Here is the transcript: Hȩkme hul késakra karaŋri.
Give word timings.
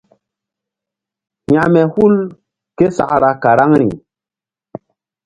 Hȩkme 1.49 1.81
hul 1.93 2.13
késakra 2.77 3.29
karaŋri. 3.41 3.87